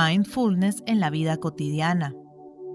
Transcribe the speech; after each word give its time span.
Mindfulness 0.00 0.82
en 0.86 0.98
la 0.98 1.10
vida 1.10 1.36
cotidiana. 1.36 2.14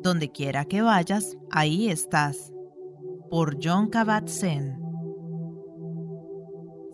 Donde 0.03 0.31
quiera 0.31 0.65
que 0.65 0.81
vayas, 0.81 1.37
ahí 1.49 1.89
estás. 1.89 2.53
Por 3.31 3.57
John 3.63 3.89
Kabat-Zinn. 3.89 4.77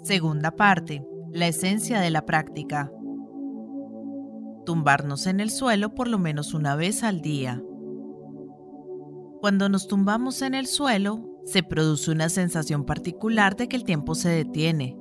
Segunda 0.03 0.51
parte. 0.51 1.05
La 1.31 1.47
esencia 1.47 1.99
de 1.99 2.11
la 2.11 2.25
práctica. 2.25 2.91
Tumbarnos 4.65 5.27
en 5.27 5.41
el 5.41 5.49
suelo 5.49 5.93
por 5.95 6.07
lo 6.07 6.17
menos 6.17 6.53
una 6.53 6.75
vez 6.75 7.03
al 7.03 7.21
día. 7.21 7.61
Cuando 9.41 9.67
nos 9.67 9.87
tumbamos 9.87 10.41
en 10.43 10.53
el 10.53 10.67
suelo, 10.67 11.41
se 11.43 11.63
produce 11.63 12.11
una 12.11 12.29
sensación 12.29 12.85
particular 12.85 13.57
de 13.57 13.67
que 13.67 13.75
el 13.75 13.83
tiempo 13.83 14.15
se 14.15 14.29
detiene, 14.29 14.97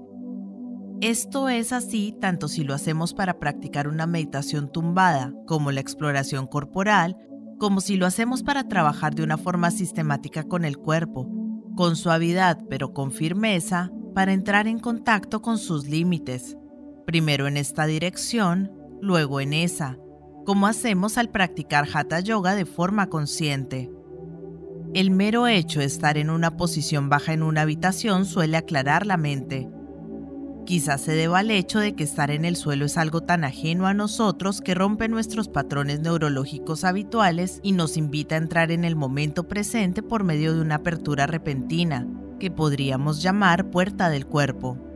esto 1.00 1.48
es 1.48 1.72
así 1.72 2.14
tanto 2.20 2.46
si 2.48 2.62
lo 2.62 2.74
hacemos 2.74 3.14
para 3.14 3.38
practicar 3.38 3.88
una 3.88 4.06
meditación 4.06 4.70
tumbada, 4.70 5.32
como 5.46 5.72
la 5.72 5.80
exploración 5.80 6.46
corporal, 6.46 7.16
como 7.58 7.80
si 7.80 7.96
lo 7.96 8.06
hacemos 8.06 8.42
para 8.42 8.68
trabajar 8.68 9.14
de 9.14 9.22
una 9.22 9.38
forma 9.38 9.70
sistemática 9.70 10.44
con 10.44 10.64
el 10.64 10.77
cuerpo, 10.77 11.28
con 11.74 11.96
suavidad 11.96 12.58
pero 12.68 12.92
con 12.92 13.12
firmeza, 13.12 13.91
para 14.14 14.32
entrar 14.32 14.66
en 14.66 14.78
contacto 14.78 15.41
con 15.41 15.56
sus 15.56 15.88
límites, 15.88 16.56
primero 17.06 17.46
en 17.46 17.56
esta 17.56 17.86
dirección, 17.86 18.70
luego 19.00 19.41
en 19.41 19.52
esa, 19.52 19.98
como 20.44 20.66
hacemos 20.66 21.16
al 21.16 21.30
practicar 21.30 21.86
hatha 21.92 22.20
yoga 22.20 22.55
de 22.55 22.66
forma 22.66 23.08
consciente. 23.08 23.91
El 24.92 25.10
mero 25.10 25.46
hecho 25.46 25.80
de 25.80 25.86
estar 25.86 26.19
en 26.19 26.28
una 26.28 26.56
posición 26.56 27.08
baja 27.08 27.32
en 27.32 27.42
una 27.42 27.62
habitación 27.62 28.27
suele 28.27 28.56
aclarar 28.56 29.06
la 29.06 29.16
mente, 29.16 29.69
Quizás 30.66 31.00
se 31.00 31.12
deba 31.12 31.41
al 31.41 31.50
hecho 31.50 31.80
de 31.80 31.95
que 31.95 32.05
estar 32.05 32.30
en 32.30 32.45
el 32.45 32.56
suelo 32.56 32.84
es 32.84 32.96
algo 32.96 33.23
tan 33.23 33.45
ajeno 33.45 33.87
a 33.87 33.95
nosotros 33.95 34.61
que 34.61 34.75
rompe 34.75 35.08
nuestros 35.08 35.48
patrones 35.48 36.00
neurológicos 36.00 36.84
habituales 36.84 37.61
y 37.62 37.72
nos 37.72 37.97
invita 37.97 38.34
a 38.34 38.39
entrar 38.39 38.70
en 38.70 38.84
el 38.84 38.94
momento 38.94 39.48
presente 39.48 40.03
por 40.03 40.22
medio 40.22 40.55
de 40.55 40.61
una 40.61 40.77
apertura 40.77 41.27
repentina, 41.27 42.06
que 42.38 42.50
podríamos 42.50 43.22
llamar 43.22 43.70
puerta 43.70 44.11
del 44.11 44.27
cuerpo. 44.27 44.89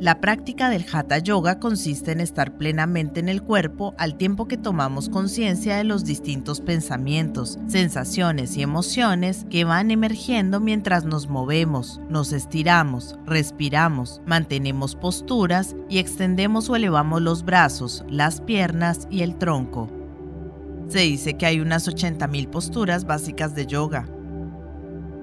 La 0.00 0.20
práctica 0.20 0.70
del 0.70 0.86
Hatha 0.92 1.18
Yoga 1.18 1.58
consiste 1.58 2.12
en 2.12 2.20
estar 2.20 2.56
plenamente 2.56 3.18
en 3.18 3.28
el 3.28 3.42
cuerpo 3.42 3.94
al 3.98 4.14
tiempo 4.14 4.46
que 4.46 4.56
tomamos 4.56 5.08
conciencia 5.08 5.76
de 5.76 5.82
los 5.82 6.04
distintos 6.04 6.60
pensamientos, 6.60 7.58
sensaciones 7.66 8.56
y 8.56 8.62
emociones 8.62 9.44
que 9.50 9.64
van 9.64 9.90
emergiendo 9.90 10.60
mientras 10.60 11.04
nos 11.04 11.28
movemos, 11.28 12.00
nos 12.08 12.32
estiramos, 12.32 13.18
respiramos, 13.26 14.22
mantenemos 14.24 14.94
posturas 14.94 15.74
y 15.88 15.98
extendemos 15.98 16.70
o 16.70 16.76
elevamos 16.76 17.20
los 17.20 17.44
brazos, 17.44 18.04
las 18.08 18.40
piernas 18.40 19.08
y 19.10 19.22
el 19.22 19.36
tronco. 19.36 19.90
Se 20.86 21.00
dice 21.00 21.34
que 21.34 21.46
hay 21.46 21.58
unas 21.58 21.88
80.000 21.88 22.48
posturas 22.50 23.04
básicas 23.04 23.56
de 23.56 23.66
yoga. 23.66 24.08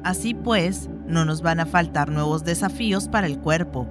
Así 0.03 0.34
pues, 0.34 0.90
no 1.08 1.23
nos 1.23 1.42
van 1.42 1.62
a 1.62 1.66
faltar 1.66 2.12
nuevos 2.12 2.44
desafíos 2.44 3.08
para 3.08 3.26
el 3.26 3.40
cuerpo, 3.40 3.88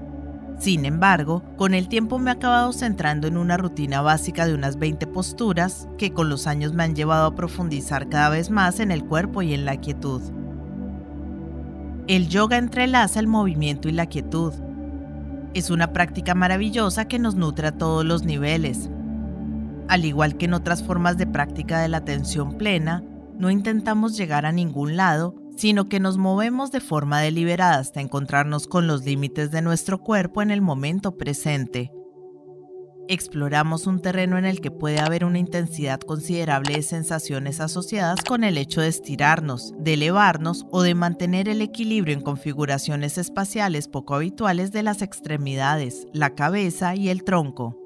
sin 0.59 0.85
embargo, 0.85 1.43
con 1.57 1.75
el 1.75 1.89
tiempo 1.89 2.19
me 2.19 2.31
he 2.31 2.35
acabado 2.35 2.73
centrando 2.73 3.27
en 3.27 3.37
una 3.37 3.57
rutina 3.57 4.01
básica 4.03 4.47
de 4.47 4.55
unas 4.55 4.79
20 4.79 5.07
posturas 5.09 5.89
que 5.99 6.13
con 6.13 6.29
los 6.29 6.47
años 6.47 6.73
me 6.73 6.85
han 6.85 6.95
llevado 6.95 7.27
a 7.27 7.35
profundizar 7.35 8.09
cada 8.09 8.31
vez 8.31 8.51
más 8.51 8.81
en 8.81 8.91
el 8.91 9.05
cuerpo 9.05 9.43
y 9.43 9.53
en 9.53 9.65
la 9.65 9.77
quietud. 9.77 10.23
El 12.07 12.29
yoga 12.29 12.59
entrelaza 12.59 13.19
el 13.19 13.27
movimiento 13.27 13.89
y 13.89 13.93
la 13.93 14.07
quietud. 14.07 14.53
Es 15.55 15.71
una 15.71 15.93
práctica 15.93 16.35
maravillosa 16.35 17.07
que 17.07 17.19
nos 17.19 17.35
nutre 17.35 17.69
a 17.69 17.73
todos 17.73 18.05
los 18.05 18.25
niveles. 18.25 18.91
Al 19.89 20.05
igual 20.05 20.37
que 20.37 20.47
en 20.47 20.55
otras 20.55 20.83
formas 20.83 21.19
de 21.19 21.27
práctica 21.27 21.81
de 21.81 21.89
la 21.89 21.99
atención 21.99 22.57
plena, 22.57 23.03
no 23.39 23.51
intentamos 23.51 24.17
llegar 24.17 24.47
a 24.47 24.53
ningún 24.53 24.97
lado, 24.97 25.35
sino 25.57 25.89
que 25.89 26.01
nos 26.01 26.19
movemos 26.19 26.71
de 26.73 26.81
forma 26.81 27.21
deliberada 27.21 27.79
hasta 27.79 28.01
encontrarnos 28.01 28.67
con 28.67 28.87
los 28.87 29.05
límites 29.05 29.51
de 29.51 29.63
nuestro 29.63 29.99
cuerpo 29.99 30.43
en 30.43 30.51
el 30.51 30.61
momento 30.61 31.17
presente. 31.17 31.93
Exploramos 33.07 33.87
un 33.87 34.01
terreno 34.01 34.39
en 34.39 34.47
el 34.47 34.63
que 34.63 34.71
puede 34.71 34.99
haber 34.99 35.27
una 35.27 35.39
intensidad 35.39 36.01
considerable 36.01 36.75
de 36.75 36.83
sensaciones 36.83 37.61
asociadas 37.61 38.23
con 38.23 38.45
el 38.45 38.57
hecho 38.57 38.81
de 38.81 38.89
estirarnos, 38.89 39.75
de 39.79 39.95
elevarnos 39.95 40.65
o 40.71 40.81
de 40.83 40.95
mantener 40.95 41.51
el 41.51 41.61
equilibrio 41.61 42.15
en 42.15 42.23
configuraciones 42.23 43.19
espaciales 43.19 43.89
poco 43.89 44.15
habituales 44.15 44.73
de 44.73 44.83
las 44.83 45.03
extremidades, 45.03 46.07
la 46.15 46.31
cabeza 46.31 46.97
y 46.97 47.11
el 47.11 47.25
tronco. 47.25 47.79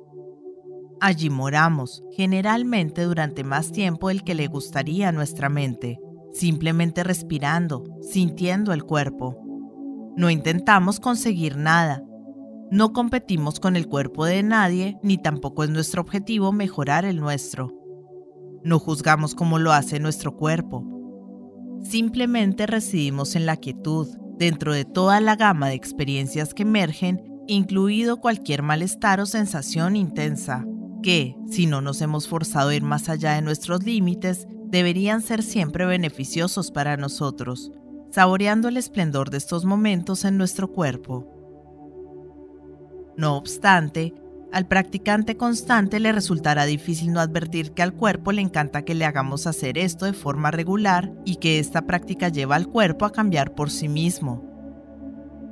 Allí 1.01 1.31
moramos, 1.31 2.05
generalmente 2.13 3.03
durante 3.03 3.43
más 3.43 3.73
tiempo 3.73 4.09
del 4.09 4.23
que 4.23 4.35
le 4.35 4.47
gustaría 4.47 5.09
a 5.09 5.13
nuestra 5.13 5.49
mente 5.49 5.99
simplemente 6.33 7.05
respirando, 7.05 7.85
sintiendo 8.01 8.73
el 8.73 8.85
cuerpo. 8.85 9.37
No 10.17 10.31
intentamos 10.31 11.01
conseguir 11.01 11.57
nada. 11.57 12.03
No 12.71 12.93
competimos 12.93 13.61
con 13.61 13.77
el 13.77 13.89
cuerpo 13.89 14.25
de 14.25 14.43
nadie, 14.43 14.99
ni 15.03 15.17
tampoco 15.17 15.65
es 15.65 15.71
nuestro 15.71 16.03
objetivo 16.03 16.53
mejorar 16.53 17.05
el 17.05 17.21
nuestro. 17.21 17.73
No 18.63 18.79
juzgamos 18.79 19.35
como 19.35 19.59
lo 19.59 19.73
hace 19.73 20.01
nuestro 20.01 20.37
cuerpo. 20.37 20.85
Simplemente 21.83 22.67
residimos 22.67 23.37
en 23.37 23.47
la 23.47 23.57
quietud, 23.57 24.09
dentro 24.37 24.73
de 24.73 24.85
toda 24.85 25.21
la 25.21 25.37
gama 25.37 25.69
de 25.69 25.75
experiencias 25.75 26.53
que 26.53 26.63
emergen, 26.63 27.23
incluido 27.47 28.19
cualquier 28.19 28.63
malestar 28.63 29.21
o 29.21 29.27
sensación 29.27 29.97
intensa, 29.97 30.67
que, 31.03 31.37
si 31.51 31.67
no 31.67 31.81
nos 31.81 32.03
hemos 32.03 32.29
forzado 32.29 32.71
a 32.71 32.75
ir 32.75 32.83
más 32.83 33.09
allá 33.09 33.35
de 33.35 33.43
nuestros 33.43 33.85
límites, 33.85 34.47
deberían 34.71 35.23
ser 35.23 35.43
siempre 35.43 35.87
beneficiosos 35.87 36.71
para 36.71 36.97
nosotros, 36.97 37.73
saboreando 38.11 38.69
el 38.69 38.77
esplendor 38.77 39.31
de 39.31 39.39
estos 39.39 39.65
momentos 39.65 40.25
en 40.25 40.37
nuestro 40.37 40.69
cuerpo. 40.69 41.27
No 43.17 43.37
obstante, 43.37 44.15
al 44.53 44.67
practicante 44.67 45.37
constante 45.37 46.01
le 46.01 46.13
resultará 46.13 46.65
difícil 46.65 47.13
no 47.13 47.21
advertir 47.21 47.73
que 47.73 47.83
al 47.83 47.93
cuerpo 47.93 48.33
le 48.33 48.41
encanta 48.41 48.83
que 48.83 48.95
le 48.95 49.05
hagamos 49.05 49.47
hacer 49.47 49.77
esto 49.77 50.07
de 50.07 50.13
forma 50.13 50.51
regular 50.51 51.13
y 51.25 51.37
que 51.37 51.59
esta 51.59 51.83
práctica 51.83 52.29
lleva 52.29 52.57
al 52.57 52.69
cuerpo 52.69 53.05
a 53.05 53.13
cambiar 53.13 53.55
por 53.55 53.71
sí 53.71 53.89
mismo. 53.89 54.45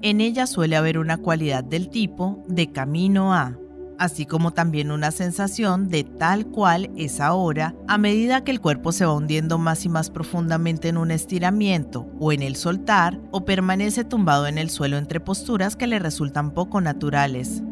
En 0.03 0.21
ella 0.21 0.47
suele 0.47 0.77
haber 0.77 0.99
una 0.99 1.19
cualidad 1.19 1.65
del 1.65 1.89
tipo 1.89 2.45
de 2.49 2.71
camino 2.71 3.35
a, 3.35 3.59
así 3.99 4.27
como 4.27 4.53
también 4.53 4.91
una 4.91 5.11
sensación 5.11 5.89
de 5.89 6.05
tal 6.05 6.47
cual 6.47 6.91
es 6.97 7.21
ahora 7.21 7.75
a 7.89 7.99
medida 7.99 8.45
que 8.45 8.51
el 8.51 8.61
cuerpo 8.61 8.93
se 8.93 9.05
va 9.05 9.15
hundiendo 9.15 9.59
más 9.59 9.85
y 9.85 9.89
más 9.89 10.11
profundamente 10.11 10.89
en 10.89 10.97
un 10.97 11.11
estiramiento 11.11 12.07
o 12.19 12.33
en 12.33 12.43
el 12.43 12.57
soltar 12.57 13.21
o 13.31 13.45
permanece 13.45 14.05
tumbado 14.05 14.47
en 14.47 14.59
el 14.59 14.71
suelo 14.71 14.97
entre 14.97 15.21
posturas 15.21 15.77
que 15.77 15.87
le 15.87 15.99
resultan 15.99 16.53
poco 16.53 16.81
naturales. 16.81 17.63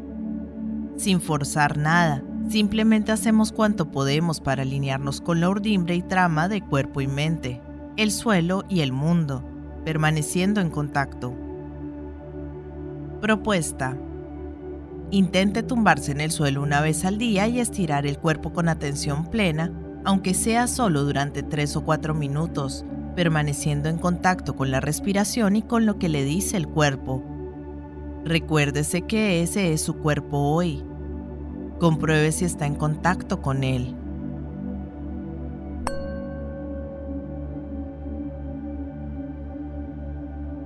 Sin 0.96 1.20
forzar 1.20 1.76
nada, 1.76 2.22
simplemente 2.48 3.12
hacemos 3.12 3.52
cuanto 3.52 3.90
podemos 3.90 4.40
para 4.40 4.62
alinearnos 4.62 5.20
con 5.20 5.40
la 5.40 5.48
urdimbre 5.48 5.94
y 5.96 6.02
trama 6.02 6.48
de 6.48 6.62
cuerpo 6.62 7.00
y 7.00 7.08
mente, 7.08 7.60
el 7.96 8.12
suelo 8.12 8.64
y 8.68 8.80
el 8.80 8.92
mundo, 8.92 9.44
permaneciendo 9.84 10.60
en 10.60 10.70
contacto. 10.70 11.34
Propuesta 13.20 13.96
Intente 15.14 15.62
tumbarse 15.62 16.10
en 16.10 16.20
el 16.20 16.32
suelo 16.32 16.60
una 16.60 16.80
vez 16.80 17.04
al 17.04 17.18
día 17.18 17.46
y 17.46 17.60
estirar 17.60 18.04
el 18.04 18.18
cuerpo 18.18 18.52
con 18.52 18.68
atención 18.68 19.30
plena, 19.30 19.70
aunque 20.04 20.34
sea 20.34 20.66
solo 20.66 21.04
durante 21.04 21.44
3 21.44 21.76
o 21.76 21.84
4 21.84 22.14
minutos, 22.14 22.84
permaneciendo 23.14 23.88
en 23.88 23.98
contacto 23.98 24.56
con 24.56 24.72
la 24.72 24.80
respiración 24.80 25.54
y 25.54 25.62
con 25.62 25.86
lo 25.86 26.00
que 26.00 26.08
le 26.08 26.24
dice 26.24 26.56
el 26.56 26.66
cuerpo. 26.66 27.22
Recuérdese 28.24 29.02
que 29.02 29.40
ese 29.40 29.72
es 29.72 29.82
su 29.82 29.98
cuerpo 29.98 30.36
hoy. 30.36 30.82
Compruebe 31.78 32.32
si 32.32 32.44
está 32.44 32.66
en 32.66 32.74
contacto 32.74 33.40
con 33.40 33.62
él. 33.62 33.94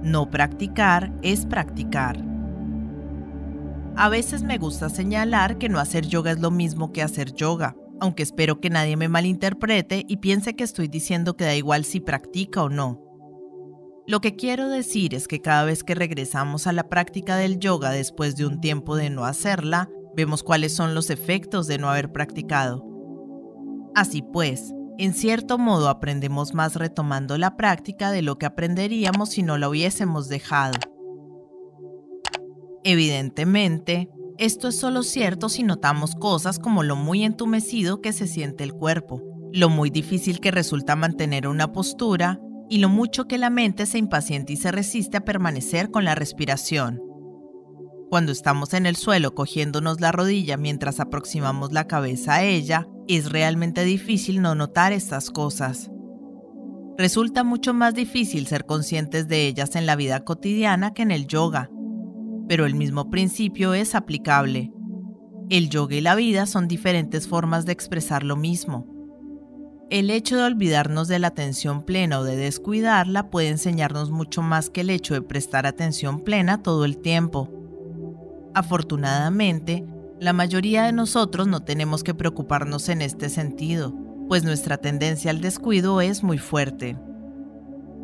No 0.00 0.30
practicar 0.30 1.12
es 1.20 1.44
practicar. 1.44 2.27
A 4.00 4.08
veces 4.08 4.44
me 4.44 4.58
gusta 4.58 4.90
señalar 4.90 5.58
que 5.58 5.68
no 5.68 5.80
hacer 5.80 6.06
yoga 6.06 6.30
es 6.30 6.38
lo 6.38 6.52
mismo 6.52 6.92
que 6.92 7.02
hacer 7.02 7.34
yoga, 7.34 7.74
aunque 7.98 8.22
espero 8.22 8.60
que 8.60 8.70
nadie 8.70 8.96
me 8.96 9.08
malinterprete 9.08 10.04
y 10.06 10.18
piense 10.18 10.54
que 10.54 10.62
estoy 10.62 10.86
diciendo 10.86 11.36
que 11.36 11.42
da 11.42 11.56
igual 11.56 11.84
si 11.84 11.98
practica 11.98 12.62
o 12.62 12.68
no. 12.68 13.02
Lo 14.06 14.20
que 14.20 14.36
quiero 14.36 14.68
decir 14.68 15.16
es 15.16 15.26
que 15.26 15.40
cada 15.40 15.64
vez 15.64 15.82
que 15.82 15.96
regresamos 15.96 16.68
a 16.68 16.72
la 16.72 16.88
práctica 16.88 17.34
del 17.34 17.58
yoga 17.58 17.90
después 17.90 18.36
de 18.36 18.46
un 18.46 18.60
tiempo 18.60 18.94
de 18.94 19.10
no 19.10 19.24
hacerla, 19.24 19.90
vemos 20.14 20.44
cuáles 20.44 20.72
son 20.72 20.94
los 20.94 21.10
efectos 21.10 21.66
de 21.66 21.78
no 21.78 21.90
haber 21.90 22.12
practicado. 22.12 22.86
Así 23.96 24.22
pues, 24.22 24.72
en 24.98 25.12
cierto 25.12 25.58
modo 25.58 25.88
aprendemos 25.88 26.54
más 26.54 26.76
retomando 26.76 27.36
la 27.36 27.56
práctica 27.56 28.12
de 28.12 28.22
lo 28.22 28.38
que 28.38 28.46
aprenderíamos 28.46 29.30
si 29.30 29.42
no 29.42 29.58
la 29.58 29.68
hubiésemos 29.68 30.28
dejado. 30.28 30.78
Evidentemente, 32.90 34.08
Esto 34.38 34.68
es 34.68 34.78
solo 34.78 35.02
cierto 35.02 35.50
si 35.50 35.62
notamos 35.62 36.14
cosas 36.14 36.58
como 36.58 36.82
lo 36.82 36.96
muy 36.96 37.22
entumecido 37.22 38.00
que 38.00 38.14
se 38.14 38.26
siente 38.26 38.64
el 38.64 38.72
cuerpo, 38.72 39.20
lo 39.52 39.68
muy 39.68 39.90
difícil 39.90 40.40
que 40.40 40.50
resulta 40.50 40.96
mantener 40.96 41.46
una 41.48 41.70
postura 41.70 42.40
y 42.70 42.78
lo 42.78 42.88
mucho 42.88 43.26
que 43.26 43.36
la 43.36 43.50
mente 43.50 43.84
se 43.84 43.98
impacienta 43.98 44.54
y 44.54 44.56
se 44.56 44.72
resiste 44.72 45.18
a 45.18 45.24
permanecer 45.26 45.90
con 45.90 46.06
la 46.06 46.14
respiración. 46.14 47.02
Cuando 48.08 48.32
estamos 48.32 48.72
en 48.72 48.86
el 48.86 48.96
suelo 48.96 49.34
cogiéndonos 49.34 50.00
la 50.00 50.10
rodilla 50.10 50.56
mientras 50.56 50.98
aproximamos 50.98 51.72
la 51.72 51.86
cabeza 51.86 52.36
a 52.36 52.44
ella, 52.44 52.88
es 53.06 53.30
realmente 53.30 53.84
difícil 53.84 54.40
no 54.40 54.54
notar 54.54 54.94
estas 54.94 55.30
cosas. 55.30 55.90
Resulta 56.96 57.44
mucho 57.44 57.74
más 57.74 57.92
difícil 57.92 58.46
ser 58.46 58.64
conscientes 58.64 59.28
de 59.28 59.46
ellas 59.46 59.76
en 59.76 59.84
la 59.84 59.94
vida 59.94 60.24
cotidiana 60.24 60.94
que 60.94 61.02
en 61.02 61.10
el 61.10 61.26
yoga, 61.26 61.70
pero 62.48 62.66
el 62.66 62.74
mismo 62.74 63.10
principio 63.10 63.74
es 63.74 63.94
aplicable. 63.94 64.72
El 65.50 65.68
yoga 65.68 65.96
y 65.96 66.00
la 66.00 66.14
vida 66.14 66.46
son 66.46 66.66
diferentes 66.66 67.28
formas 67.28 67.66
de 67.66 67.72
expresar 67.72 68.24
lo 68.24 68.36
mismo. 68.36 68.86
El 69.90 70.10
hecho 70.10 70.36
de 70.36 70.42
olvidarnos 70.42 71.08
de 71.08 71.18
la 71.18 71.28
atención 71.28 71.82
plena 71.82 72.18
o 72.18 72.24
de 72.24 72.36
descuidarla 72.36 73.30
puede 73.30 73.48
enseñarnos 73.48 74.10
mucho 74.10 74.42
más 74.42 74.68
que 74.68 74.82
el 74.82 74.90
hecho 74.90 75.14
de 75.14 75.22
prestar 75.22 75.66
atención 75.66 76.20
plena 76.20 76.62
todo 76.62 76.84
el 76.84 76.98
tiempo. 76.98 77.48
Afortunadamente, 78.54 79.86
la 80.20 80.34
mayoría 80.34 80.84
de 80.84 80.92
nosotros 80.92 81.46
no 81.46 81.62
tenemos 81.62 82.04
que 82.04 82.14
preocuparnos 82.14 82.90
en 82.90 83.00
este 83.00 83.30
sentido, 83.30 83.94
pues 84.28 84.44
nuestra 84.44 84.76
tendencia 84.76 85.30
al 85.30 85.40
descuido 85.40 86.02
es 86.02 86.22
muy 86.22 86.36
fuerte. 86.36 86.98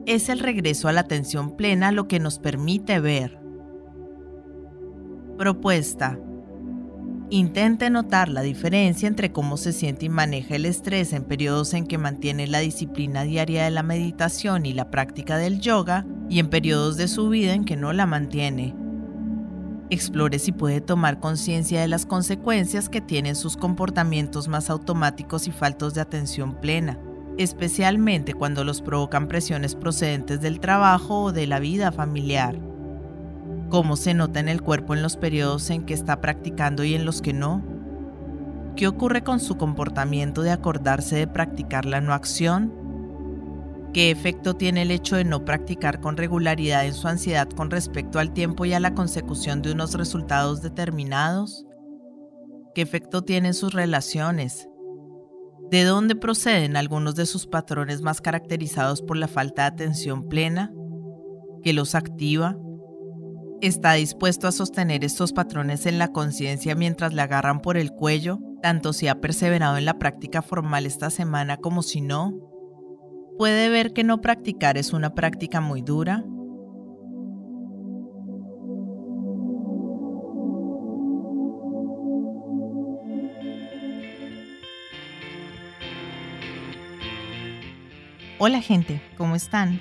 Es 0.06 0.30
el 0.30 0.38
regreso 0.38 0.88
a 0.88 0.92
la 0.92 1.00
atención 1.00 1.56
plena 1.56 1.92
lo 1.92 2.08
que 2.08 2.20
nos 2.20 2.38
permite 2.38 3.00
ver. 3.00 3.43
Propuesta. 5.36 6.16
Intente 7.28 7.90
notar 7.90 8.28
la 8.28 8.42
diferencia 8.42 9.08
entre 9.08 9.32
cómo 9.32 9.56
se 9.56 9.72
siente 9.72 10.06
y 10.06 10.08
maneja 10.08 10.54
el 10.54 10.64
estrés 10.64 11.12
en 11.12 11.24
periodos 11.24 11.74
en 11.74 11.88
que 11.88 11.98
mantiene 11.98 12.46
la 12.46 12.60
disciplina 12.60 13.24
diaria 13.24 13.64
de 13.64 13.72
la 13.72 13.82
meditación 13.82 14.64
y 14.64 14.74
la 14.74 14.92
práctica 14.92 15.36
del 15.36 15.60
yoga 15.60 16.06
y 16.30 16.38
en 16.38 16.50
periodos 16.50 16.96
de 16.96 17.08
su 17.08 17.28
vida 17.30 17.52
en 17.52 17.64
que 17.64 17.74
no 17.74 17.92
la 17.92 18.06
mantiene. 18.06 18.76
Explore 19.90 20.38
si 20.38 20.52
puede 20.52 20.80
tomar 20.80 21.18
conciencia 21.18 21.80
de 21.80 21.88
las 21.88 22.06
consecuencias 22.06 22.88
que 22.88 23.00
tienen 23.00 23.34
sus 23.34 23.56
comportamientos 23.56 24.46
más 24.46 24.70
automáticos 24.70 25.48
y 25.48 25.50
faltos 25.50 25.94
de 25.94 26.00
atención 26.00 26.60
plena, 26.60 26.96
especialmente 27.38 28.34
cuando 28.34 28.62
los 28.62 28.82
provocan 28.82 29.26
presiones 29.26 29.74
procedentes 29.74 30.40
del 30.40 30.60
trabajo 30.60 31.24
o 31.24 31.32
de 31.32 31.48
la 31.48 31.58
vida 31.58 31.90
familiar. 31.90 32.73
¿Cómo 33.74 33.96
se 33.96 34.14
nota 34.14 34.38
en 34.38 34.48
el 34.48 34.62
cuerpo 34.62 34.94
en 34.94 35.02
los 35.02 35.16
periodos 35.16 35.68
en 35.68 35.84
que 35.84 35.94
está 35.94 36.20
practicando 36.20 36.84
y 36.84 36.94
en 36.94 37.04
los 37.04 37.20
que 37.20 37.32
no? 37.32 37.60
¿Qué 38.76 38.86
ocurre 38.86 39.24
con 39.24 39.40
su 39.40 39.56
comportamiento 39.56 40.42
de 40.42 40.52
acordarse 40.52 41.16
de 41.16 41.26
practicar 41.26 41.84
la 41.84 42.00
no 42.00 42.12
acción 42.12 42.72
¿Qué 43.92 44.12
efecto 44.12 44.54
tiene 44.54 44.82
el 44.82 44.92
hecho 44.92 45.16
de 45.16 45.24
no 45.24 45.44
practicar 45.44 46.00
con 46.00 46.16
regularidad 46.16 46.86
en 46.86 46.94
su 46.94 47.08
ansiedad 47.08 47.48
con 47.48 47.68
respecto 47.68 48.20
al 48.20 48.32
tiempo 48.32 48.64
y 48.64 48.74
a 48.74 48.78
la 48.78 48.94
consecución 48.94 49.60
de 49.60 49.72
unos 49.72 49.94
resultados 49.94 50.62
determinados? 50.62 51.66
¿Qué 52.76 52.82
efecto 52.82 53.22
tienen 53.22 53.54
sus 53.54 53.74
relaciones? 53.74 54.68
¿De 55.72 55.82
dónde 55.82 56.14
proceden 56.14 56.76
algunos 56.76 57.16
de 57.16 57.26
sus 57.26 57.48
patrones 57.48 58.02
más 58.02 58.20
caracterizados 58.20 59.02
por 59.02 59.16
la 59.16 59.26
falta 59.26 59.62
de 59.62 59.68
atención 59.68 60.28
plena? 60.28 60.72
¿Qué 61.64 61.72
los 61.72 61.96
activa? 61.96 62.56
¿Está 63.60 63.94
dispuesto 63.94 64.46
a 64.46 64.52
sostener 64.52 65.04
estos 65.04 65.32
patrones 65.32 65.86
en 65.86 65.98
la 65.98 66.08
conciencia 66.08 66.74
mientras 66.74 67.14
le 67.14 67.22
agarran 67.22 67.60
por 67.60 67.76
el 67.76 67.92
cuello, 67.92 68.38
tanto 68.62 68.92
si 68.92 69.08
ha 69.08 69.20
perseverado 69.20 69.78
en 69.78 69.86
la 69.86 69.98
práctica 69.98 70.42
formal 70.42 70.86
esta 70.86 71.10
semana 71.10 71.56
como 71.56 71.82
si 71.82 72.00
no? 72.00 72.54
puede 73.38 73.68
ver 73.68 73.92
que 73.92 74.04
no 74.04 74.20
practicar 74.20 74.78
es 74.78 74.92
una 74.92 75.14
práctica 75.14 75.60
muy 75.60 75.82
dura? 75.82 76.24
Hola 88.38 88.60
gente, 88.60 89.00
¿cómo 89.16 89.36
están? 89.36 89.80